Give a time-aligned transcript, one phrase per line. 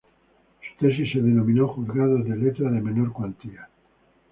[0.61, 3.69] Su tesis se denominó "Juzgados de letras de menor cuantía.